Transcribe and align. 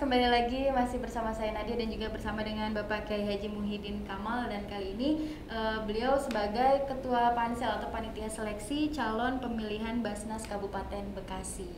kembali 0.00 0.32
lagi 0.32 0.72
masih 0.72 0.96
bersama 0.96 1.28
saya 1.28 1.52
Nadia 1.52 1.76
dan 1.76 1.92
juga 1.92 2.08
bersama 2.08 2.40
dengan 2.40 2.72
Bapak 2.72 3.04
Kiai 3.04 3.20
Haji 3.20 3.52
Muhyiddin 3.52 4.00
Kamal 4.08 4.48
dan 4.48 4.64
kali 4.64 4.96
ini 4.96 5.36
uh, 5.52 5.84
beliau 5.84 6.16
sebagai 6.16 6.88
Ketua 6.88 7.36
Pansel 7.36 7.68
atau 7.68 7.92
Panitia 7.92 8.24
Seleksi 8.24 8.88
Calon 8.88 9.36
Pemilihan 9.44 10.00
Basnas 10.00 10.48
Kabupaten 10.48 11.04
Bekasi. 11.12 11.68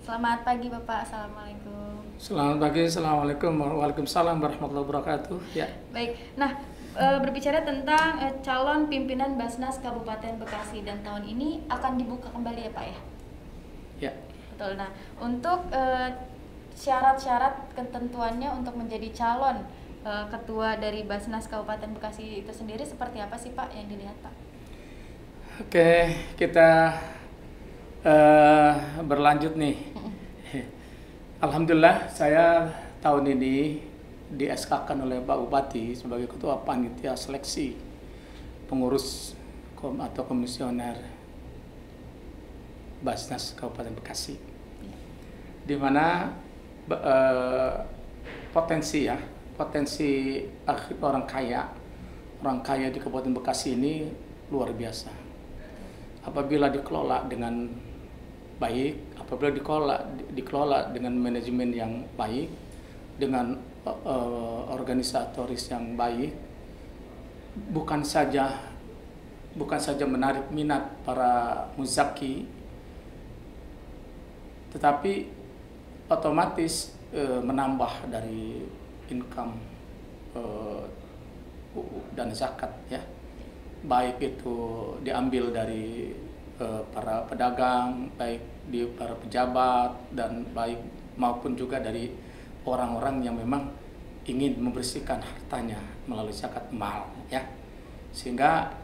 Selamat 0.00 0.40
pagi 0.48 0.72
Bapak, 0.72 1.04
Assalamualaikum. 1.04 2.00
Selamat 2.16 2.64
pagi, 2.64 2.88
Assalamualaikum 2.88 3.52
Waalaikumsalam 3.60 4.40
warahmatullahi 4.40 4.86
wabarakatuh. 4.88 5.38
Ya. 5.52 5.68
Baik, 5.92 6.16
nah 6.32 6.56
uh, 6.96 7.20
berbicara 7.20 7.60
tentang 7.60 8.24
uh, 8.24 8.32
calon 8.40 8.88
pimpinan 8.88 9.36
Basnas 9.36 9.84
Kabupaten 9.84 10.40
Bekasi 10.40 10.80
dan 10.80 11.04
tahun 11.04 11.28
ini 11.28 11.68
akan 11.68 12.00
dibuka 12.00 12.32
kembali 12.32 12.60
ya 12.66 12.70
Pak 12.72 12.84
ya? 12.88 12.98
Ya. 14.08 14.12
Betul. 14.56 14.80
Nah, 14.80 14.88
untuk 15.20 15.68
uh, 15.68 16.08
syarat-syarat 16.76 17.72
ketentuannya 17.72 18.52
untuk 18.52 18.76
menjadi 18.76 19.08
calon 19.16 19.64
uh, 20.04 20.28
ketua 20.28 20.76
dari 20.76 21.08
Basnas 21.08 21.48
Kabupaten 21.48 21.96
Bekasi 21.96 22.44
itu 22.44 22.52
sendiri 22.52 22.84
seperti 22.84 23.18
apa 23.18 23.40
sih 23.40 23.56
Pak 23.56 23.72
yang 23.72 23.88
dilihat 23.88 24.14
Pak? 24.20 24.34
Oke, 25.64 26.12
kita 26.36 27.00
uh, 28.04 28.72
berlanjut 29.00 29.56
nih. 29.56 29.76
Alhamdulillah 31.44 32.12
saya 32.12 32.68
tahun 33.00 33.40
ini 33.40 33.80
di 34.26 34.44
SK 34.52 34.84
kan 34.84 35.00
oleh 35.00 35.24
Pak 35.24 35.36
Bupati 35.48 35.96
sebagai 35.96 36.28
ketua 36.28 36.60
panitia 36.60 37.16
seleksi 37.16 37.78
pengurus 38.68 39.32
kom 39.78 39.96
atau 40.02 40.28
komisioner 40.28 40.98
Basnas 43.00 43.56
Kabupaten 43.56 43.96
Bekasi. 43.96 44.36
Ya. 44.82 44.96
Di 45.62 45.76
mana 45.78 46.34
uh, 46.90 47.74
potensi 48.52 49.06
ya 49.06 49.16
potensi 49.56 50.44
orang 51.00 51.24
kaya. 51.24 51.64
Orang 52.44 52.60
kaya 52.60 52.92
di 52.92 53.00
Kabupaten 53.00 53.32
Bekasi 53.32 53.80
ini 53.80 54.12
luar 54.52 54.76
biasa. 54.76 55.08
Apabila 56.28 56.68
dikelola 56.68 57.24
dengan 57.24 57.64
baik 58.56 59.20
apabila 59.20 59.52
dikelola 59.52 59.96
dikelola 60.32 60.88
dengan 60.92 61.12
manajemen 61.20 61.70
yang 61.76 61.92
baik 62.16 62.48
dengan 63.20 63.56
uh, 63.84 64.72
organisatoris 64.72 65.68
yang 65.68 65.92
baik 65.92 66.32
bukan 67.72 68.00
saja 68.00 68.56
bukan 69.56 69.80
saja 69.80 70.08
menarik 70.08 70.48
minat 70.52 70.88
para 71.04 71.64
muzaki 71.76 72.48
tetapi 74.72 75.35
otomatis 76.06 76.94
e, 77.10 77.22
menambah 77.42 78.10
dari 78.10 78.62
income 79.10 79.54
e, 80.34 80.42
dan 82.14 82.30
zakat 82.32 82.70
ya. 82.90 83.02
Baik 83.86 84.18
itu 84.18 84.56
diambil 85.06 85.54
dari 85.54 86.14
e, 86.58 86.66
para 86.90 87.22
pedagang 87.26 88.10
baik 88.18 88.42
di 88.66 88.82
para 88.98 89.14
pejabat 89.14 89.94
dan 90.10 90.42
baik 90.50 90.78
maupun 91.14 91.54
juga 91.54 91.78
dari 91.78 92.10
orang-orang 92.66 93.22
yang 93.22 93.38
memang 93.38 93.70
ingin 94.26 94.58
membersihkan 94.58 95.22
hartanya 95.22 95.78
melalui 96.10 96.34
zakat 96.34 96.66
mal 96.74 97.06
ya. 97.30 97.46
Sehingga 98.10 98.74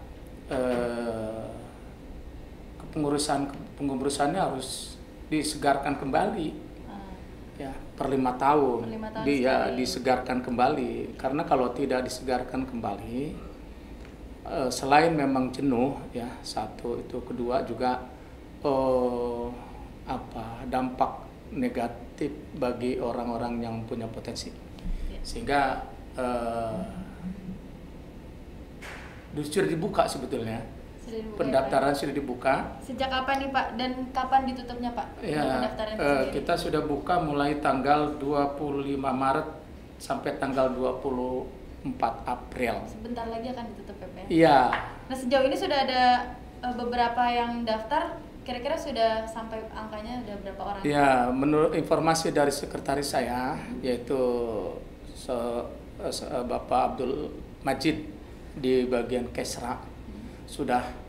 eh, 0.47 1.47
kepengurusan 2.79 3.51
kepengurusannya 3.51 4.39
harus 4.39 4.95
disegarkan 5.27 5.99
kembali 5.99 6.62
ya 7.61 7.73
per 7.73 8.09
lima 8.09 8.33
tahun, 8.41 8.89
per 8.89 8.93
lima 8.97 9.09
tahun 9.13 9.25
dia 9.29 9.57
disegarkan 9.77 10.41
kembali. 10.41 11.17
Karena 11.21 11.43
kalau 11.45 11.71
tidak 11.77 12.09
disegarkan 12.09 12.65
kembali 12.65 13.33
uh, 14.49 14.71
selain 14.73 15.13
memang 15.13 15.53
jenuh 15.53 15.99
ya 16.11 16.29
satu 16.41 16.99
itu 16.99 17.21
kedua 17.23 17.63
juga 17.69 18.03
uh, 18.65 19.47
apa 20.09 20.67
dampak 20.67 21.29
negatif 21.53 22.33
bagi 22.57 22.97
orang-orang 22.99 23.61
yang 23.61 23.77
punya 23.85 24.09
potensi. 24.09 24.51
Ya. 25.13 25.21
sehingga 25.23 25.85
uh, 26.17 26.81
sudah 29.41 29.69
dibuka 29.69 30.05
sebetulnya 30.05 30.61
sudah 31.13 31.37
pendaftaran 31.37 31.93
ya, 31.93 31.99
sudah 32.01 32.15
dibuka. 32.17 32.55
Sejak 32.81 33.09
kapan 33.13 33.37
nih 33.45 33.51
Pak 33.53 33.67
dan 33.77 33.91
kapan 34.17 34.41
ditutupnya 34.49 34.91
Pak? 34.97 35.07
Ya, 35.21 35.45
uh, 36.01 36.25
kita 36.33 36.57
sudah 36.57 36.81
buka 36.81 37.21
mulai 37.21 37.61
tanggal 37.61 38.17
25 38.17 38.97
Maret 38.97 39.49
sampai 40.01 40.41
tanggal 40.41 40.73
24 40.73 41.93
April. 42.25 42.75
Sebentar 42.89 43.29
lagi 43.29 43.53
akan 43.53 43.65
ditutup 43.77 43.97
PP. 44.01 44.17
Ya, 44.17 44.25
iya. 44.33 44.59
Nah 45.13 45.17
sejauh 45.17 45.45
ini 45.45 45.57
sudah 45.57 45.79
ada 45.85 46.03
uh, 46.65 46.75
beberapa 46.75 47.23
yang 47.29 47.69
daftar. 47.69 48.17
Kira-kira 48.43 48.75
sudah 48.75 49.23
sampai 49.23 49.63
angkanya 49.71 50.19
udah 50.27 50.37
berapa 50.43 50.63
orang? 50.67 50.83
Ya, 50.83 51.31
menurut 51.31 51.79
informasi 51.79 52.35
dari 52.35 52.51
sekretaris 52.51 53.15
saya 53.15 53.55
yaitu 53.79 54.19
se, 55.15 55.37
se, 56.11 56.27
Bapak 56.27 56.99
Abdul 56.99 57.31
Majid 57.63 58.03
di 58.59 58.83
bagian 58.91 59.31
Kesra 59.31 59.79
sudah 60.51 61.02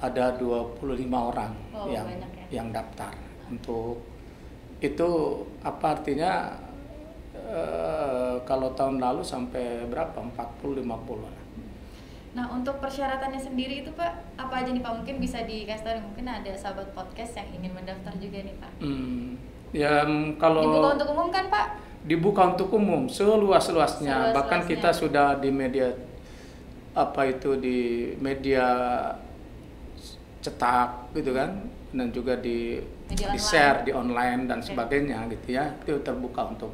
ada 0.00 0.32
25 0.40 0.80
orang 1.12 1.52
oh, 1.76 1.86
yang 1.92 2.08
ya? 2.08 2.26
yang 2.60 2.68
daftar 2.72 3.12
untuk 3.52 4.00
itu 4.80 5.08
apa 5.60 6.00
artinya 6.00 6.56
e, 7.36 7.62
kalau 8.48 8.72
tahun 8.72 8.96
lalu 8.96 9.20
sampai 9.20 9.84
berapa 9.92 10.16
40 10.16 10.80
50 10.80 11.20
lah. 11.20 11.36
Nah 12.30 12.46
untuk 12.48 12.80
persyaratannya 12.80 13.36
sendiri 13.36 13.84
itu 13.84 13.92
Pak 13.92 14.40
apa 14.40 14.64
aja 14.64 14.72
nih 14.72 14.80
Pak 14.80 15.04
mungkin 15.04 15.20
bisa 15.20 15.44
dikasih 15.44 15.84
tahu 15.84 16.00
mungkin 16.00 16.26
ada 16.32 16.52
sahabat 16.56 16.88
podcast 16.96 17.36
yang 17.36 17.60
ingin 17.60 17.76
mendaftar 17.76 18.16
juga 18.16 18.40
nih 18.40 18.56
Pak. 18.56 18.72
Hmm, 18.80 19.36
ya 19.76 20.08
kalau 20.40 20.64
dibuka 20.64 20.90
untuk 20.96 21.08
umum 21.12 21.28
kan 21.28 21.44
Pak? 21.52 21.66
Dibuka 22.00 22.42
untuk 22.56 22.68
umum 22.72 23.02
seluas-luasnya 23.12 24.32
bahkan 24.32 24.64
kita 24.64 24.88
sudah 24.96 25.36
di 25.36 25.52
media 25.52 25.92
apa 26.96 27.28
itu 27.28 27.54
di 27.60 27.78
media 28.16 28.64
cetak 30.40 31.12
gitu 31.12 31.36
kan 31.36 31.52
dan 31.92 32.08
juga 32.14 32.38
di 32.38 32.80
di 33.10 33.38
share 33.40 33.84
di 33.84 33.92
online 33.92 34.46
dan 34.46 34.62
okay. 34.62 34.72
sebagainya 34.72 35.26
gitu 35.28 35.58
ya 35.58 35.68
itu 35.84 36.00
terbuka 36.00 36.48
untuk 36.48 36.72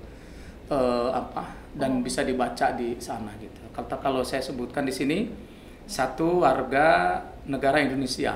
uh, 0.70 1.10
apa 1.10 1.66
dan 1.76 2.00
oh. 2.00 2.02
bisa 2.02 2.24
dibaca 2.24 2.72
di 2.72 2.96
sana 2.96 3.36
gitu. 3.36 3.60
Kata 3.70 4.00
kalau 4.00 4.24
saya 4.24 4.40
sebutkan 4.40 4.88
di 4.88 4.94
sini 4.94 5.28
satu 5.86 6.42
warga 6.42 7.20
negara 7.46 7.78
Indonesia, 7.78 8.34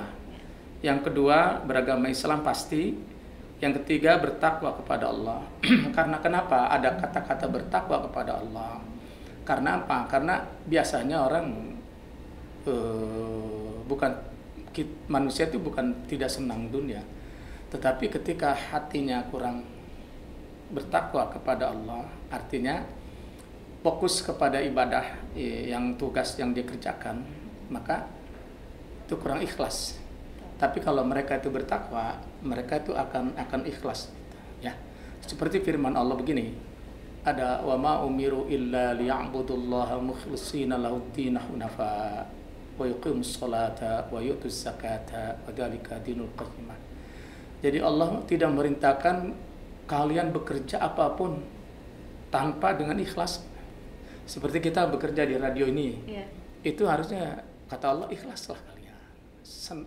yang 0.85 1.01
kedua 1.01 1.65
beragama 1.65 2.13
Islam 2.13 2.45
pasti, 2.45 2.95
yang 3.59 3.73
ketiga 3.83 4.21
bertakwa 4.21 4.77
kepada 4.77 5.11
Allah. 5.11 5.41
Karena 5.97 6.21
kenapa 6.21 6.69
ada 6.69 6.95
kata-kata 7.01 7.49
bertakwa 7.49 8.07
kepada 8.07 8.39
Allah? 8.39 8.79
Karena 9.43 9.83
apa? 9.83 10.07
Karena 10.07 10.45
biasanya 10.69 11.27
orang 11.27 11.47
uh, 12.69 13.83
bukan 13.89 14.13
manusia 15.11 15.51
itu 15.51 15.59
bukan 15.59 16.07
tidak 16.07 16.31
senang 16.31 16.71
dunia, 16.71 17.03
tetapi 17.75 18.07
ketika 18.11 18.55
hatinya 18.55 19.23
kurang 19.31 19.67
bertakwa 20.71 21.27
kepada 21.35 21.75
Allah, 21.75 22.07
artinya 22.31 22.87
fokus 23.83 24.23
kepada 24.23 24.63
ibadah 24.63 25.35
yang 25.39 25.99
tugas 25.99 26.39
yang 26.39 26.55
dikerjakan, 26.55 27.27
maka 27.73 28.07
itu 29.07 29.19
kurang 29.19 29.43
ikhlas. 29.43 29.99
Tapi 30.61 30.79
kalau 30.79 31.03
mereka 31.03 31.41
itu 31.41 31.51
bertakwa, 31.51 32.21
mereka 32.45 32.79
itu 32.79 32.93
akan 32.95 33.35
akan 33.35 33.61
ikhlas. 33.67 34.13
Ya, 34.61 34.77
seperti 35.25 35.59
firman 35.65 35.97
Allah 35.97 36.15
begini, 36.15 36.53
ada 37.25 37.65
wa 37.65 37.77
ma 37.81 37.95
umiru 38.05 38.47
illa 38.47 38.93
liya'budullaha 38.95 39.99
mukhlishina 39.99 40.79
lahu 40.79 41.03
wa 42.81 42.89
yuqimus 42.89 43.37
salata 43.37 44.09
wa 44.09 44.25
yu'tuz 44.25 44.65
zakata 44.65 45.37
wa 45.45 45.53
dzalika 45.53 46.01
dinul 46.01 46.33
qayyimah. 46.33 46.81
Jadi 47.61 47.77
Allah 47.85 48.25
tidak 48.25 48.57
merintahkan 48.57 49.37
kalian 49.85 50.33
bekerja 50.33 50.81
apa 50.81 51.13
pun 51.13 51.45
tanpa 52.33 52.73
dengan 52.73 52.97
ikhlas. 52.97 53.45
Seperti 54.25 54.65
kita 54.65 54.89
bekerja 54.89 55.29
di 55.29 55.37
radio 55.37 55.69
ini. 55.69 56.01
Yeah. 56.09 56.25
Itu 56.65 56.89
harusnya 56.89 57.45
kata 57.69 57.87
Allah 57.93 58.09
ikhlaslah 58.09 58.57
kalian. 58.57 58.97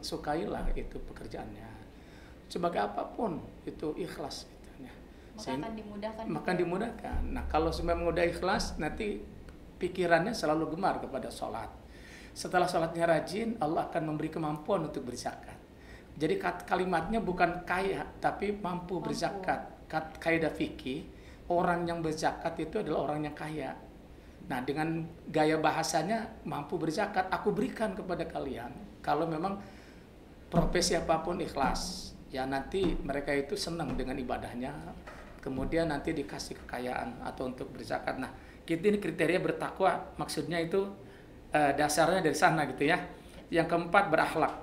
Sukailah 0.05 0.69
itu 0.77 1.01
pekerjaannya. 1.01 1.65
Sebagai 2.45 2.77
apa 2.77 3.09
pun 3.17 3.41
itu 3.65 3.97
ikhlas 3.97 4.45
gitu 4.45 4.69
ya. 4.85 4.93
Maka 5.33 5.49
akan 5.57 5.73
dimudahkan. 5.73 6.23
Maka 6.29 6.51
dimudahkan. 6.53 7.21
Nah, 7.33 7.49
kalau 7.49 7.73
memang 7.81 8.13
udah 8.13 8.21
ikhlas 8.29 8.77
nanti 8.77 9.17
pikirannya 9.81 10.37
selalu 10.37 10.77
gemar 10.77 11.01
kepada 11.01 11.33
sholat 11.33 11.82
setelah 12.33 12.65
sholatnya 12.65 13.05
rajin, 13.05 13.61
Allah 13.61 13.85
akan 13.85 14.09
memberi 14.09 14.33
kemampuan 14.33 14.89
untuk 14.89 15.05
berzakat. 15.05 15.53
Jadi 16.17 16.41
kalimatnya 16.41 17.21
bukan 17.21 17.65
kaya, 17.65 18.05
tapi 18.17 18.57
mampu, 18.57 18.97
mampu. 18.97 19.09
berzakat. 19.13 19.85
Kaidah 20.17 20.49
fikih, 20.49 21.05
orang 21.53 21.85
yang 21.85 22.01
berzakat 22.01 22.57
itu 22.57 22.81
adalah 22.81 23.09
orang 23.09 23.29
yang 23.29 23.37
kaya. 23.37 23.77
Nah, 24.49 24.59
dengan 24.65 25.05
gaya 25.29 25.61
bahasanya 25.61 26.41
mampu 26.49 26.81
berzakat, 26.81 27.29
aku 27.29 27.53
berikan 27.53 27.93
kepada 27.93 28.25
kalian. 28.25 28.73
Kalau 29.05 29.29
memang 29.29 29.61
profesi 30.49 30.97
apa 30.97 31.21
pun 31.21 31.37
ikhlas, 31.37 32.13
ya 32.33 32.49
nanti 32.49 32.97
mereka 33.05 33.29
itu 33.29 33.53
senang 33.53 33.93
dengan 33.93 34.17
ibadahnya. 34.17 34.73
Kemudian 35.37 35.93
nanti 35.93 36.17
dikasih 36.17 36.65
kekayaan 36.65 37.21
atau 37.21 37.45
untuk 37.45 37.69
berzakat. 37.69 38.17
Nah, 38.17 38.33
kita 38.65 38.89
ini 38.89 38.97
kriteria 38.97 39.37
bertakwa, 39.37 40.17
maksudnya 40.17 40.57
itu 40.57 40.89
eh, 41.53 41.71
dasarnya 41.77 42.19
dari 42.25 42.35
sana 42.35 42.65
gitu 42.67 42.89
ya. 42.89 42.97
Yang 43.53 43.69
keempat 43.69 44.09
berakhlak, 44.09 44.53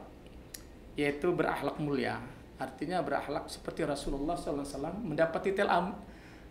yaitu 0.99 1.31
berakhlak 1.31 1.79
mulia. 1.79 2.19
Artinya 2.61 3.01
berakhlak 3.01 3.49
seperti 3.49 3.87
Rasulullah 3.89 4.37
SAW 4.37 5.01
mendapat 5.01 5.41
titel 5.49 5.71
am, 5.71 5.97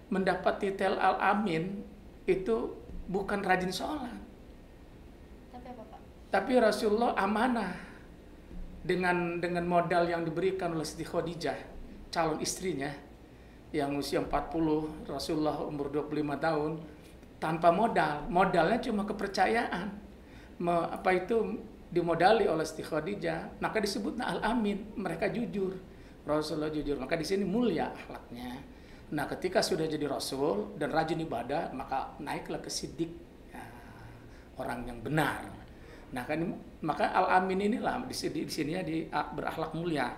mendapat 0.10 0.58
titel 0.58 0.98
al 0.98 1.22
amin 1.22 1.86
itu 2.26 2.74
bukan 3.06 3.46
rajin 3.46 3.70
sholat. 3.70 4.18
Tapi 5.54 5.68
apa 5.70 5.84
Pak? 5.86 6.00
Tapi 6.34 6.54
Rasulullah 6.58 7.14
amanah 7.14 7.78
dengan 8.82 9.38
dengan 9.38 9.68
modal 9.70 10.10
yang 10.10 10.26
diberikan 10.26 10.74
oleh 10.74 10.88
Siti 10.88 11.06
Khadijah, 11.06 11.58
calon 12.10 12.42
istrinya 12.42 12.90
yang 13.70 13.94
usia 13.94 14.18
40, 14.18 15.06
Rasulullah 15.06 15.62
umur 15.62 15.94
25 15.94 16.42
tahun 16.42 16.72
tanpa 17.38 17.70
modal. 17.70 18.26
Modalnya 18.30 18.82
cuma 18.82 19.06
kepercayaan. 19.06 20.09
Me, 20.60 20.76
apa 20.92 21.16
itu 21.16 21.60
dimodali 21.90 22.46
oleh 22.46 22.68
Siti 22.68 22.84
Khadijah, 22.84 23.60
maka 23.64 23.80
disebut 23.80 24.20
al-amin, 24.20 24.94
mereka 25.00 25.32
jujur. 25.32 25.74
Rasulullah 26.28 26.70
jujur, 26.70 27.00
maka 27.00 27.18
di 27.18 27.26
sini 27.26 27.48
mulia 27.48 27.90
akhlaknya 27.90 28.80
Nah, 29.10 29.26
ketika 29.26 29.66
sudah 29.66 29.90
jadi 29.90 30.06
rasul 30.06 30.78
dan 30.78 30.94
rajin 30.94 31.18
ibadah, 31.26 31.74
maka 31.74 32.14
naiklah 32.22 32.62
ke 32.62 32.70
sidik 32.70 33.10
ya, 33.50 33.64
orang 34.62 34.86
yang 34.86 35.02
benar. 35.02 35.50
Nah, 36.14 36.24
kan 36.30 36.54
maka 36.86 37.10
al-amin 37.10 37.74
inilah 37.74 38.06
di 38.06 38.14
sini 38.14 38.46
di 38.46 38.54
sini 38.54 38.72
ya 38.78 38.86
di 38.86 39.10
berakhlak 39.10 39.74
mulia. 39.74 40.14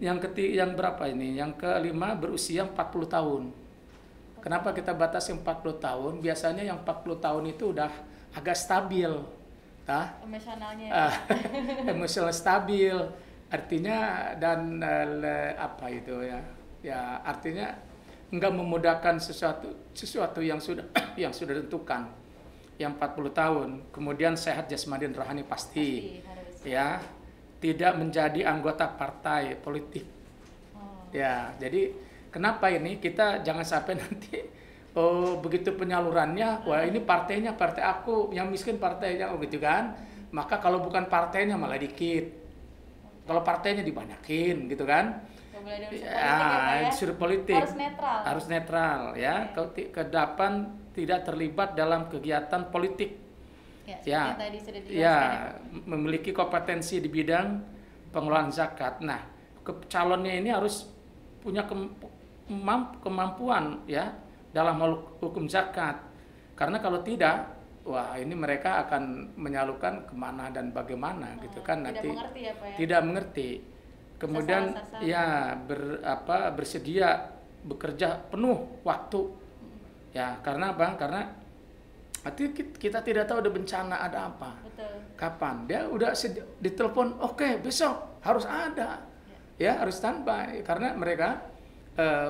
Yang 0.00 0.30
ketiga 0.30 0.64
yang 0.64 0.72
berapa 0.72 1.04
ini? 1.12 1.36
Yang 1.36 1.60
kelima 1.60 2.16
berusia 2.16 2.64
40 2.64 3.12
tahun. 3.12 3.42
Kenapa 4.40 4.72
kita 4.72 4.96
batasi 4.96 5.36
40 5.36 5.76
tahun? 5.76 6.12
Biasanya 6.24 6.64
yang 6.64 6.80
40 6.86 7.18
tahun 7.20 7.44
itu 7.50 7.76
udah 7.76 7.92
agak 8.32 8.56
stabil. 8.56 9.10
Tah? 9.88 10.20
Emosionalnya. 10.20 10.88
Uh, 10.92 11.14
emosional 11.96 12.28
stabil. 12.36 12.92
Artinya 13.48 14.30
dan 14.36 14.76
uh, 14.84 15.56
apa 15.56 15.88
itu 15.88 16.12
ya? 16.20 16.40
Ya, 16.84 17.00
artinya 17.24 17.72
enggak 18.28 18.52
memudahkan 18.52 19.16
sesuatu 19.16 19.88
sesuatu 19.96 20.44
yang 20.44 20.60
sudah 20.60 20.84
yang 21.22 21.32
sudah 21.32 21.56
ditentukan 21.56 22.04
yang 22.78 22.94
40 22.94 23.34
tahun 23.34 23.68
kemudian 23.90 24.38
sehat 24.38 24.70
jasmani 24.70 25.10
dan 25.10 25.14
rohani 25.18 25.42
pasti, 25.42 26.20
pasti 26.22 26.70
ya 26.70 27.02
tidak 27.58 27.98
menjadi 27.98 28.46
anggota 28.46 28.86
partai 28.86 29.58
politik 29.58 30.06
oh. 30.78 31.10
ya 31.10 31.50
jadi 31.58 31.90
kenapa 32.30 32.70
ini 32.70 33.02
kita 33.02 33.42
jangan 33.42 33.66
sampai 33.66 33.98
nanti 34.04 34.38
oh 34.98 35.38
begitu 35.38 35.70
penyalurannya 35.78 36.66
wah 36.66 36.82
ini 36.82 36.98
partainya 36.98 37.54
partai 37.54 37.86
aku 37.86 38.34
yang 38.34 38.50
miskin 38.50 38.82
partainya 38.82 39.30
oh 39.30 39.38
gitu 39.38 39.62
kan? 39.62 39.94
Maka 40.34 40.58
kalau 40.58 40.82
bukan 40.82 41.06
partainya 41.06 41.54
malah 41.54 41.78
dikit. 41.78 42.26
Kalau 43.24 43.40
partainya 43.46 43.86
dibanyakin 43.86 44.66
gitu 44.66 44.82
kan? 44.82 45.22
Unsur 45.58 45.74
ya, 45.74 45.76
politik 45.76 46.00
ya, 46.00 46.88
unsur 46.88 47.10
politik. 47.14 47.60
Harus 47.60 47.76
netral. 47.76 48.18
Harus 48.24 48.44
netral 48.48 49.00
ya. 49.14 49.34
Okay. 49.52 49.86
kedapan 49.92 50.52
tidak 50.96 51.28
terlibat 51.28 51.78
dalam 51.78 52.10
kegiatan 52.10 52.72
politik. 52.72 53.28
Ya, 53.88 53.96
ya, 54.04 54.22
tadi 54.36 54.58
sudah 54.60 54.80
ya, 54.84 54.92
ya 54.92 55.16
memiliki 55.88 56.28
kompetensi 56.36 57.00
di 57.00 57.08
bidang 57.08 57.56
pengelolaan 58.12 58.52
zakat. 58.52 59.00
Nah 59.00 59.24
ke, 59.64 59.72
calonnya 59.88 60.36
ini 60.36 60.52
harus 60.52 60.84
punya 61.40 61.64
ke, 61.64 61.72
kemampuan 63.00 63.84
ya 63.88 64.12
dalam 64.52 64.80
hukum 65.20 65.46
zakat. 65.46 66.00
Karena 66.58 66.82
kalau 66.82 67.04
tidak 67.04 67.58
wah 67.88 68.12
ini 68.20 68.36
mereka 68.36 68.84
akan 68.84 69.32
menyalurkan 69.40 70.04
ke 70.04 70.12
mana 70.12 70.52
dan 70.52 70.68
bagaimana 70.76 71.32
nah, 71.32 71.40
gitu 71.40 71.64
kan. 71.64 71.80
tidak 71.80 71.96
nanti 71.96 72.08
mengerti 72.12 72.40
ya, 72.44 72.52
Pak, 72.52 72.66
ya? 72.68 72.76
tidak 72.76 73.00
mengerti. 73.00 73.50
Kemudian 74.18 74.64
ya 75.00 75.26
ber, 75.56 76.02
apa 76.04 76.52
bersedia 76.52 77.32
bekerja 77.64 78.28
penuh 78.28 78.82
waktu. 78.84 79.22
Ya 80.12 80.36
karena 80.44 80.76
apa? 80.76 80.98
Karena 81.00 81.22
nanti 82.26 82.42
kita 82.76 83.00
tidak 83.00 83.24
tahu 83.30 83.40
ada 83.40 83.50
bencana 83.50 83.96
ada 84.04 84.18
apa. 84.28 84.52
Betul. 84.66 84.94
kapan? 85.14 85.56
Dia 85.70 85.86
udah 85.88 86.12
ditelepon 86.60 87.22
oke 87.22 87.38
okay, 87.38 87.52
besok 87.62 88.20
harus 88.26 88.44
ada. 88.44 89.00
Ya, 89.56 89.70
ya 89.70 89.72
harus 89.80 89.96
standby. 89.96 90.60
Karena 90.66 90.92
mereka 90.98 91.46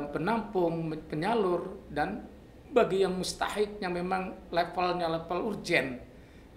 penampung 0.09 0.97
penyalur 1.13 1.85
dan 1.93 2.25
bagi 2.73 3.05
yang 3.05 3.17
mustahik 3.17 3.77
yang 3.81 3.93
memang 3.93 4.49
levelnya 4.49 5.09
level 5.09 5.53
urgent 5.53 6.01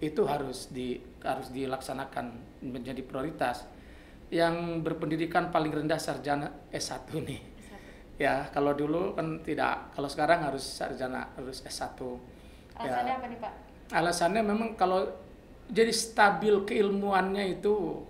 itu 0.00 0.24
harus 0.24 0.72
di 0.72 0.96
harus 1.20 1.52
dilaksanakan 1.52 2.32
menjadi 2.64 3.04
prioritas 3.04 3.68
yang 4.32 4.80
berpendidikan 4.80 5.52
paling 5.52 5.70
rendah 5.70 6.00
sarjana 6.00 6.72
S1 6.72 7.04
nih. 7.20 7.40
S1. 7.44 8.16
Ya, 8.16 8.48
kalau 8.48 8.72
dulu 8.72 9.12
kan 9.12 9.44
tidak, 9.44 9.92
kalau 9.92 10.08
sekarang 10.08 10.40
harus 10.48 10.64
sarjana 10.64 11.28
harus 11.36 11.60
S1. 11.62 12.00
Alasannya 12.80 13.12
ya. 13.12 13.18
apa 13.20 13.26
nih, 13.28 13.38
Pak? 13.38 13.52
Alasannya 13.92 14.42
memang 14.42 14.72
kalau 14.74 15.04
jadi 15.68 15.92
stabil 15.92 16.64
keilmuannya 16.64 17.60
itu 17.60 18.02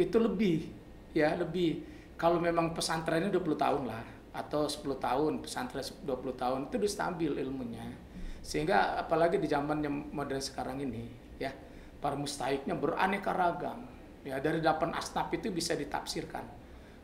itu 0.00 0.16
lebih 0.16 0.72
ya, 1.12 1.36
lebih 1.36 1.84
kalau 2.18 2.42
memang 2.42 2.74
pesantrennya 2.74 3.30
20 3.30 3.54
tahun 3.54 3.82
lah 3.86 4.04
atau 4.34 4.66
10 4.66 4.82
tahun, 4.98 5.32
pesantren 5.40 5.86
20 6.02 6.34
tahun 6.34 6.60
itu 6.68 6.74
udah 6.76 6.90
stabil 6.90 7.32
ilmunya. 7.38 7.86
Sehingga 8.42 8.98
apalagi 8.98 9.38
di 9.38 9.46
zaman 9.46 9.80
yang 9.80 10.10
modern 10.10 10.42
sekarang 10.42 10.82
ini 10.82 11.06
ya, 11.38 11.54
para 12.02 12.18
mustahiknya 12.18 12.74
beraneka 12.74 13.30
ragam 13.30 13.98
Ya, 14.26 14.42
dari 14.44 14.60
delapan 14.60 14.92
asnaf 14.92 15.32
itu 15.32 15.48
bisa 15.48 15.72
ditafsirkan. 15.72 16.44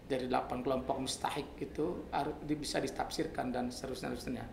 Dari 0.04 0.28
delapan 0.28 0.60
kelompok 0.60 1.00
mustahik 1.00 1.56
itu 1.56 2.04
bisa 2.44 2.82
ditafsirkan 2.84 3.48
dan 3.48 3.72
seterusnya. 3.72 4.44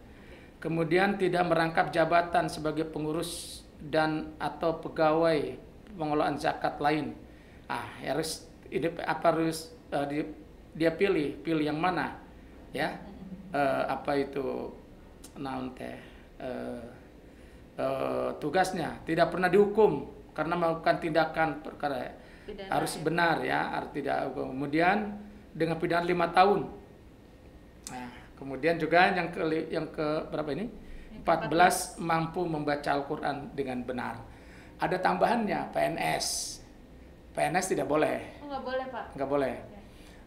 Kemudian 0.61 1.19
tidak 1.19 1.43
merangkap 1.51 1.91
jabatan 1.91 2.47
sebagai 2.47 2.87
pengurus 2.87 3.65
dan 3.81 4.31
atau 4.39 4.79
pegawai 4.79 5.59
pengelolaan 5.99 6.39
zakat 6.39 6.79
lain. 6.79 7.17
Ah, 7.67 7.83
harus 7.99 8.47
apa 9.03 9.25
harus 9.35 9.75
uh, 9.91 10.07
dia, 10.07 10.23
dia 10.71 10.91
pilih, 10.95 11.39
pilih 11.43 11.65
yang 11.67 11.79
mana? 11.79 12.19
Ya. 12.71 12.99
Uh, 13.51 13.83
apa 13.91 14.15
itu? 14.15 14.71
Naon 15.35 15.75
teh? 15.75 15.99
Uh, 16.39 16.79
uh, 17.75 18.29
tugasnya. 18.39 18.99
Tidak 19.03 19.27
pernah 19.27 19.51
dihukum 19.51 20.07
karena 20.31 20.55
melakukan 20.55 20.97
tindakan 21.03 21.49
perkara. 21.59 22.15
Pidana, 22.47 22.69
harus 22.71 22.93
ya. 22.95 23.01
benar 23.03 23.35
ya. 23.43 23.59
Tidak 23.91 24.17
kemudian 24.35 24.97
dengan 25.51 25.75
pidana 25.75 26.07
lima 26.07 26.31
tahun. 26.31 26.67
Nah 27.91 28.11
kemudian 28.41 28.81
juga 28.81 29.13
yang 29.13 29.29
ke 29.29 29.41
yang 29.69 29.87
ke 29.93 30.07
berapa 30.33 30.49
ini? 30.57 30.65
14 31.21 32.01
mampu 32.01 32.41
membaca 32.49 32.89
Al-Quran 32.89 33.53
dengan 33.53 33.85
benar. 33.85 34.17
Ada 34.81 34.97
tambahannya 34.97 35.69
PNS 35.69 36.57
PNS 37.37 37.65
tidak 37.77 37.85
boleh. 37.85 38.41
Oh, 38.41 38.49
nggak 38.49 38.63
boleh 38.65 38.85
pak. 38.89 39.05
Nggak 39.13 39.29
boleh 39.29 39.70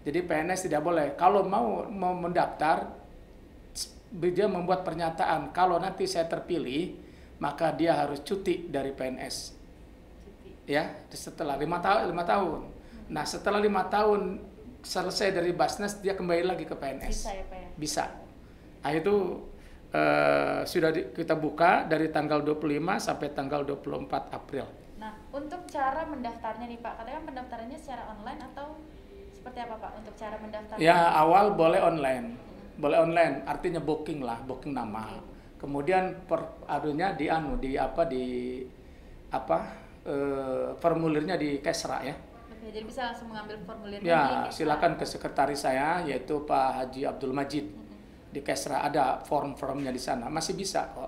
jadi 0.05 0.21
PNS 0.21 0.69
tidak 0.69 0.85
boleh. 0.85 1.17
Kalau 1.17 1.49
mau 1.49 1.89
mau 1.89 2.13
mendaftar 2.13 2.93
dia 4.15 4.47
membuat 4.47 4.87
pernyataan 4.87 5.51
kalau 5.51 5.81
nanti 5.81 6.07
saya 6.07 6.31
terpilih 6.31 6.95
maka 7.43 7.75
dia 7.75 7.99
harus 7.99 8.23
cuti 8.23 8.71
dari 8.71 8.95
PNS 8.95 9.65
ya 10.71 10.87
setelah 11.11 11.59
lima 11.59 11.83
tahun 11.83 12.15
lima 12.15 12.25
tahun. 12.25 12.61
Nah 13.11 13.25
setelah 13.27 13.59
lima 13.59 13.91
tahun 13.91 14.39
selesai 14.85 15.35
dari 15.35 15.51
Basnas 15.51 15.99
dia 15.99 16.15
kembali 16.15 16.45
lagi 16.45 16.65
ke 16.69 16.77
PNS 16.77 17.11
bisa 17.11 17.31
ya 17.33 17.45
Pak 17.49 17.59
ya? 17.59 17.69
bisa. 17.75 18.05
Nah 18.85 18.93
itu 18.93 19.15
uh, 19.97 20.61
sudah 20.63 20.91
di, 20.93 21.11
kita 21.11 21.35
buka 21.35 21.89
dari 21.89 22.13
tanggal 22.13 22.45
25 22.45 23.01
sampai 23.01 23.29
tanggal 23.33 23.65
24 23.67 24.31
April. 24.31 24.67
Nah 25.01 25.13
untuk 25.33 25.65
cara 25.69 26.07
mendaftarnya 26.07 26.71
nih 26.71 26.79
Pak 26.79 26.93
katanya 27.03 27.21
pendaftarannya 27.25 27.79
secara 27.81 28.15
online 28.15 28.41
atau 28.53 28.79
seperti 29.45 29.61
apa 29.61 29.75
Pak 29.77 29.91
untuk 30.01 30.15
cara 30.17 30.37
mendaftar 30.41 30.77
ya 30.81 30.97
awal 31.21 31.53
boleh 31.53 31.81
online 31.85 32.27
hmm. 32.33 32.81
boleh 32.81 32.99
online 33.05 33.35
artinya 33.45 33.81
booking 33.85 34.25
lah 34.25 34.41
booking 34.49 34.73
nama 34.73 35.21
kemudian 35.61 36.25
per 36.25 36.65
adunya 36.65 37.13
di 37.13 37.29
anu 37.29 37.61
di 37.61 37.77
apa 37.77 38.09
di 38.09 38.25
apa 39.29 39.59
uh, 40.05 40.69
formulirnya 40.79 41.35
di 41.35 41.59
Kesra 41.59 42.05
ya. 42.05 42.15
Oke, 42.15 42.71
jadi 42.71 42.87
bisa 42.87 43.11
langsung 43.11 43.33
mengambil 43.33 43.57
formulirnya 43.65 44.05
ya, 44.05 44.23
di 44.49 44.53
silakan 44.55 44.95
ke 45.01 45.05
sekretaris 45.05 45.65
saya 45.65 46.05
yaitu 46.05 46.45
Pak 46.45 46.69
Haji 46.81 47.01
Abdul 47.09 47.35
Majid. 47.35 47.67
di 48.35 48.43
Kesra 48.43 48.83
ada 48.83 49.23
form-formnya 49.23 49.95
di 49.95 50.03
sana 50.03 50.27
masih 50.27 50.59
bisa 50.59 50.91
kok 50.91 51.07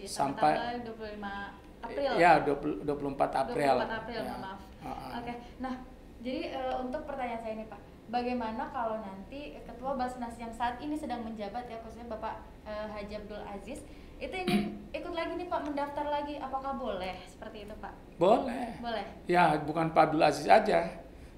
Iya, 0.00 0.08
sampai 0.08 0.80
tanggal 0.80 0.96
25 0.96 1.84
April. 1.84 2.10
ya 2.16 2.32
20, 2.40 2.88
24 2.88 3.42
April 3.44 3.74
24 3.84 4.00
April, 4.00 4.20
Ya. 4.24 4.34
maaf. 4.40 4.60
Uh-uh. 4.80 5.10
Oke. 5.20 5.34
Nah, 5.60 5.74
jadi 6.24 6.56
eh, 6.56 6.74
untuk 6.80 7.04
pertanyaan 7.04 7.36
saya 7.38 7.52
ini, 7.54 7.68
Pak. 7.68 7.80
Bagaimana 8.04 8.68
kalau 8.68 9.00
nanti 9.00 9.56
Ketua 9.60 9.92
Basnas 9.94 10.36
yang 10.36 10.48
saat 10.50 10.76
ini 10.76 10.92
sedang 10.92 11.20
menjabat 11.20 11.68
ya 11.68 11.80
khususnya 11.80 12.04
Bapak 12.06 12.36
eh, 12.64 12.86
Haji 12.88 13.14
Abdul 13.16 13.44
Aziz 13.44 13.80
itu 14.16 14.30
ingin 14.32 14.60
ikut 14.92 15.10
lagi 15.10 15.34
nih 15.34 15.48
Pak 15.48 15.60
mendaftar 15.64 16.06
lagi 16.06 16.36
apakah 16.36 16.76
boleh 16.76 17.16
seperti 17.26 17.66
itu 17.66 17.74
Pak? 17.76 17.92
boleh 18.14 18.78
Boleh. 18.78 19.04
ya 19.26 19.58
bukan 19.58 19.90
Pak 19.90 20.02
Abdul 20.08 20.22
Aziz 20.22 20.46
aja 20.46 20.86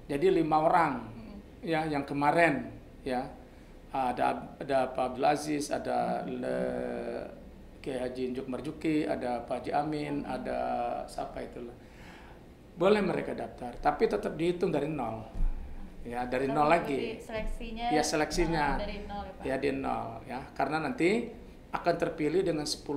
jadi 0.05 0.27
lima 0.29 0.61
orang 0.61 0.93
Hmm. 1.09 1.39
ya 1.65 1.83
yang 1.83 2.05
kemarin 2.05 2.69
ya 3.01 3.25
ada 3.89 4.45
ada 4.61 4.91
Pak 4.93 5.15
Abdul 5.15 5.25
Aziz 5.25 5.73
ada 5.73 6.21
Le, 6.23 6.59
Kiai 7.81 7.97
Haji 7.97 8.21
Injuk 8.29 8.45
Marjuki 8.45 9.09
ada 9.09 9.41
Pak 9.41 9.63
Haji 9.63 9.71
Amin 9.73 10.21
ada 10.21 10.59
siapa 11.09 11.41
itu 11.41 11.63
boleh 12.77 13.01
mereka 13.01 13.33
daftar 13.33 13.73
tapi 13.75 14.05
tetap 14.05 14.37
dihitung 14.37 14.69
dari 14.69 14.87
nol 14.87 15.25
ya 16.01 16.23
dari 16.23 16.47
nol 16.47 16.69
lagi 16.69 17.17
Seleksinya. 17.19 17.89
ya 17.89 17.99
seleksinya 18.01 18.65
eh, 18.73 18.79
dari 18.79 18.97
nol 19.03 19.23
ya 19.23 19.33
Pak. 19.33 19.43
ya 19.43 19.55
di 19.57 19.69
nol 19.73 20.09
ya 20.23 20.39
karena 20.53 20.77
nanti 20.79 21.09
akan 21.67 21.95
terpilih 21.97 22.41
dengan 22.41 22.63
10 22.63 22.87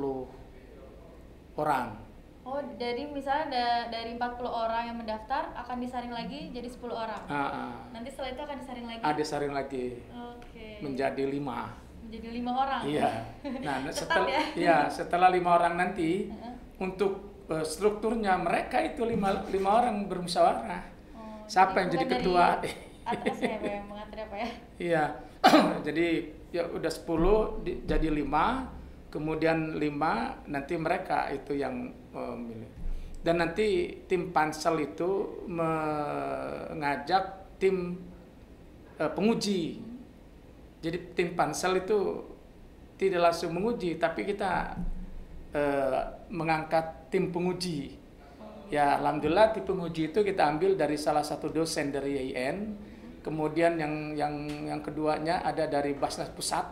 orang 1.56 2.08
Oh, 2.40 2.56
jadi 2.74 3.04
misalnya 3.06 3.46
da- 3.46 3.86
dari 3.92 4.16
40 4.16 4.42
orang 4.42 4.82
yang 4.84 4.96
mendaftar 4.96 5.54
akan 5.54 5.76
disaring 5.78 6.10
lagi 6.10 6.50
jadi 6.50 6.66
10 6.66 6.90
orang. 6.90 7.22
Ah, 7.28 7.36
ah. 7.46 7.72
Nanti 7.92 8.10
setelah 8.10 8.32
itu 8.32 8.42
akan 8.42 8.56
disaring 8.58 8.86
lagi. 8.88 9.02
ada 9.04 9.22
saring 9.22 9.52
lagi 9.52 9.86
Oke. 10.10 10.80
menjadi 10.80 11.30
lima 11.30 11.70
Menjadi 12.00 12.28
lima 12.32 12.50
orang. 12.56 12.82
Iya. 12.82 13.10
Nah, 13.62 13.76
setelah 13.86 14.26
ya? 14.26 14.42
ya 14.56 14.76
setelah 14.88 15.28
lima 15.30 15.54
orang 15.54 15.78
nanti 15.78 16.26
Heeh. 16.26 16.54
untuk 16.80 17.12
eh, 17.12 17.29
strukturnya 17.66 18.38
mereka 18.38 18.78
itu 18.78 19.02
lima 19.02 19.42
lima 19.50 19.82
orang 19.82 20.06
bermusyawarah. 20.06 20.82
Oh, 21.18 21.42
Siapa 21.50 21.82
yang 21.82 21.90
jadi 21.90 22.06
ketua? 22.06 22.62
Atas 23.02 23.42
ya, 23.42 23.58
Pak, 23.58 23.66
yang 23.66 23.86
mengatur 23.90 24.18
apa 24.22 24.36
ya? 24.38 24.48
Iya. 24.78 25.04
jadi 25.86 26.08
ya 26.54 26.68
udah 26.68 26.92
10 26.92 27.64
di- 27.64 27.80
jadi 27.88 28.08
lima, 28.12 28.68
kemudian 29.10 29.80
lima 29.80 30.36
nanti 30.46 30.76
mereka 30.78 31.26
itu 31.32 31.58
yang 31.58 31.90
eh, 32.14 32.36
milih. 32.38 32.70
Dan 33.20 33.42
nanti 33.42 33.98
tim 34.08 34.32
pansel 34.32 34.80
itu 34.80 35.42
mengajak 35.50 37.50
tim 37.58 37.98
eh, 38.96 39.10
penguji. 39.10 39.82
Jadi 40.80 40.98
tim 41.12 41.36
pansel 41.36 41.82
itu 41.82 42.24
tidak 42.96 43.32
langsung 43.32 43.56
menguji, 43.56 43.96
tapi 43.96 44.28
kita 44.28 44.76
eh, 45.54 46.00
mengangkat 46.30 47.10
tim 47.10 47.30
penguji. 47.34 47.98
Ya, 48.70 49.02
alhamdulillah 49.02 49.50
tim 49.50 49.66
penguji 49.66 50.14
itu 50.14 50.22
kita 50.22 50.46
ambil 50.46 50.78
dari 50.78 50.94
salah 50.94 51.26
satu 51.26 51.50
dosen 51.50 51.90
dari 51.90 52.30
YIN. 52.30 52.78
Kemudian 53.20 53.76
yang 53.76 54.16
yang 54.16 54.34
yang 54.64 54.80
keduanya 54.80 55.42
ada 55.44 55.66
dari 55.66 55.92
Basnas 55.92 56.30
Pusat. 56.32 56.66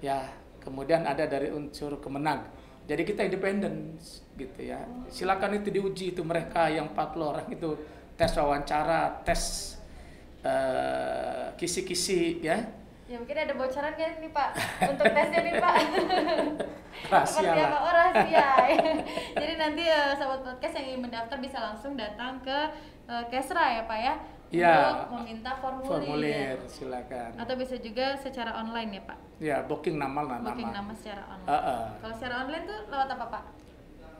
Ya, 0.00 0.32
kemudian 0.64 1.04
ada 1.04 1.28
dari 1.28 1.52
unsur 1.52 2.00
Kemenag. 2.00 2.48
Jadi 2.88 3.02
kita 3.06 3.22
independen 3.22 4.00
gitu 4.34 4.60
ya. 4.64 4.82
Silakan 5.12 5.60
itu 5.60 5.70
diuji 5.70 6.16
itu 6.16 6.24
mereka 6.24 6.66
yang 6.72 6.90
40 6.90 7.22
orang 7.22 7.46
itu 7.52 7.76
tes 8.16 8.32
wawancara, 8.34 9.22
tes 9.22 9.76
eh, 10.42 11.52
kisi-kisi 11.54 12.40
ya. 12.42 12.58
Ya 13.10 13.18
mungkin 13.18 13.36
ada 13.42 13.54
bocoran 13.58 13.92
kan 13.98 14.22
nih 14.22 14.30
Pak 14.30 14.50
untuk 14.86 15.06
tesnya 15.10 15.40
nih 15.42 15.54
Pak. 15.58 15.74
Rahasia 17.10 17.52
lah. 17.58 17.70
Rahasia. 18.10 18.48
Jadi 19.40 19.54
nanti 19.56 19.82
eh, 19.84 20.12
sahabat 20.14 20.40
podcast 20.42 20.74
yang 20.76 20.86
ingin 20.88 21.00
mendaftar 21.02 21.36
bisa 21.38 21.58
langsung 21.58 21.94
datang 21.94 22.38
ke 22.40 22.58
eh, 23.06 23.24
Kesra 23.28 23.64
ya 23.72 23.82
Pak 23.84 23.98
ya. 23.98 24.14
Iya. 24.50 24.74
Untuk 25.06 25.10
meminta 25.16 25.50
formulir. 25.56 25.86
Formulir 25.86 26.56
silakan. 26.66 27.30
Atau 27.38 27.54
bisa 27.54 27.78
juga 27.78 28.18
secara 28.18 28.50
online 28.52 28.98
ya 28.98 29.02
Pak. 29.06 29.18
Ya, 29.38 29.56
booking 29.62 29.94
nama 29.94 30.20
lah 30.20 30.38
nama. 30.38 30.50
Booking 30.50 30.74
nama 30.74 30.92
secara 30.92 31.22
online. 31.24 31.46
Ah, 31.48 31.62
ah. 31.62 31.84
Kalau 31.96 32.14
secara 32.14 32.34
online 32.42 32.64
tuh 32.66 32.78
lewat 32.90 33.08
apa 33.08 33.26
Pak? 33.30 33.44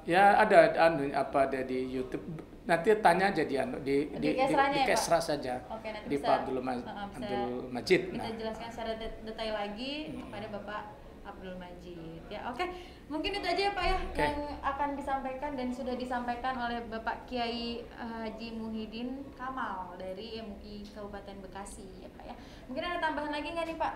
Ya 0.06 0.32
ada 0.34 0.58
anu 0.80 1.10
apa 1.12 1.38
ada 1.44 1.60
di 1.60 1.78
YouTube. 1.90 2.24
Nanti 2.64 2.94
tanya 3.02 3.28
aja 3.28 3.42
di 3.42 3.56
anu 3.58 3.82
di 3.82 4.06
Di 4.14 4.30
Kesranya 4.32 4.70
di 4.72 4.80
ya? 4.80 4.86
Kesra 4.88 5.18
saja. 5.18 5.54
Oke, 5.66 5.90
nanti 5.90 6.06
di 6.06 6.14
bisa- 6.14 6.24
Pak 6.24 6.36
Abdul, 6.40 6.58
Ma- 6.62 6.72
uh, 6.72 6.78
bisa 6.78 7.26
Abdul 7.26 7.50
Majid. 7.68 8.00
Kita 8.08 8.22
Nah, 8.22 8.30
jelaskan 8.38 8.68
secara 8.70 8.92
det- 8.96 9.18
detail 9.26 9.52
lagi 9.52 9.92
kepada 10.14 10.46
Bapak 10.54 10.82
Abdul 11.24 11.56
Majid. 11.56 12.22
Ya, 12.30 12.48
oke. 12.48 12.64
Mungkin 13.10 13.42
itu 13.42 13.46
aja 13.46 13.62
ya 13.66 13.72
Pak 13.74 13.84
ya 13.90 13.98
Oke. 13.98 14.22
yang 14.22 14.38
akan 14.62 14.88
disampaikan 14.94 15.58
dan 15.58 15.74
sudah 15.74 15.98
disampaikan 15.98 16.54
oleh 16.54 16.78
Bapak 16.86 17.26
Kiai 17.26 17.82
eh, 17.82 18.18
Haji 18.22 18.54
Muhyiddin 18.54 19.26
Kamal 19.34 19.98
dari 19.98 20.38
MUI 20.38 20.86
Kabupaten 20.94 21.42
Bekasi 21.42 22.06
ya 22.06 22.08
Pak 22.14 22.24
ya. 22.30 22.34
Mungkin 22.70 22.84
ada 22.86 23.02
tambahan 23.02 23.34
lagi 23.34 23.50
nggak 23.50 23.66
nih 23.66 23.78
Pak? 23.82 23.94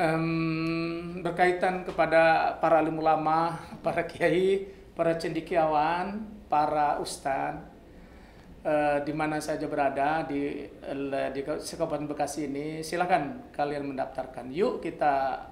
Em, 0.00 1.20
berkaitan 1.20 1.84
kepada 1.84 2.56
para 2.56 2.80
alim 2.80 2.96
ulama, 2.96 3.60
para 3.84 4.08
kiai, 4.08 4.64
para 4.96 5.20
cendikiawan, 5.20 6.24
para 6.48 6.96
ustadz, 7.04 7.60
eh, 8.64 9.04
di 9.04 9.12
mana 9.12 9.36
saja 9.36 9.68
berada 9.68 10.24
di 10.24 10.64
di 11.36 11.40
Kabupaten 11.44 12.08
Bekasi 12.08 12.48
ini, 12.48 12.80
silakan 12.80 13.52
kalian 13.52 13.84
mendaftarkan. 13.84 14.48
Yuk 14.48 14.80
kita 14.80 15.44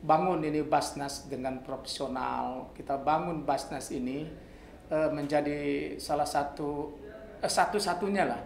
bangun 0.00 0.40
ini 0.44 0.64
Basnas 0.64 1.28
dengan 1.28 1.60
profesional. 1.60 2.72
Kita 2.72 3.00
bangun 3.00 3.44
Basnas 3.44 3.92
ini 3.92 4.24
eh, 4.88 5.10
menjadi 5.12 5.94
salah 6.00 6.26
satu 6.26 6.92
eh, 7.40 7.50
satu-satunya 7.50 8.24
lah 8.24 8.42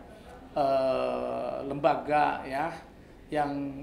eh, 0.55 1.57
lembaga 1.67 2.43
ya 2.47 2.75
yang 3.31 3.83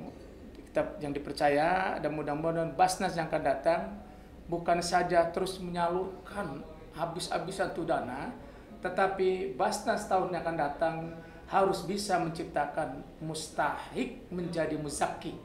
kita 0.71 1.03
yang 1.03 1.11
dipercaya 1.11 1.99
dan 1.99 2.15
mudah-mudahan 2.15 2.75
Basnas 2.75 3.15
yang 3.15 3.27
akan 3.27 3.43
datang 3.43 3.81
bukan 4.47 4.79
saja 4.83 5.31
terus 5.31 5.59
menyalurkan 5.63 6.63
habis-habisan 6.91 7.71
tuh 7.71 7.87
dana, 7.87 8.35
tetapi 8.83 9.55
Basnas 9.55 10.11
tahun 10.11 10.35
yang 10.35 10.43
akan 10.43 10.57
datang 10.59 10.95
harus 11.47 11.83
bisa 11.83 12.19
menciptakan 12.19 13.03
mustahik 13.23 14.27
menjadi 14.31 14.75
muzaki. 14.79 15.35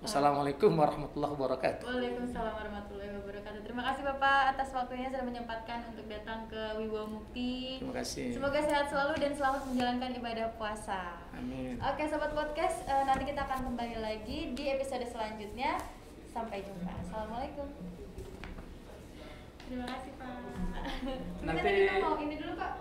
Assalamualaikum 0.00 0.72
warahmatullahi 0.80 1.36
wabarakatuh. 1.36 1.84
Waalaikumsalam 1.84 2.56
warahmatullahi 2.56 3.12
wabarakatuh. 3.20 3.60
Terima 3.68 3.84
kasih 3.84 4.02
Bapak 4.08 4.56
atas 4.56 4.72
waktunya 4.72 5.12
sudah 5.12 5.28
menyempatkan 5.28 5.92
untuk 5.92 6.08
datang 6.08 6.48
ke 6.48 6.62
Wibawa 6.80 7.04
Mukti. 7.04 7.84
Terima 7.84 8.00
kasih. 8.00 8.32
Semoga 8.32 8.64
sehat 8.64 8.88
selalu 8.88 9.20
dan 9.20 9.36
selamat 9.36 9.60
menjalankan 9.68 10.10
ibadah 10.16 10.56
puasa. 10.56 11.20
Amin. 11.36 11.76
Oke 11.84 12.08
sobat 12.08 12.32
podcast, 12.32 12.80
eh, 12.88 13.04
nanti 13.04 13.28
kita 13.28 13.44
akan 13.44 13.60
kembali 13.68 14.00
lagi 14.00 14.56
di 14.56 14.64
episode 14.72 15.04
selanjutnya. 15.04 15.76
Sampai 16.32 16.64
jumpa. 16.64 16.96
Assalamualaikum. 17.04 17.68
Terima 19.68 19.84
kasih 19.84 20.12
Pak. 20.16 20.32
Nanti 21.44 21.60
kita 21.60 22.00
mau 22.00 22.16
ini 22.16 22.40
dulu 22.40 22.56
Pak. 22.56 22.72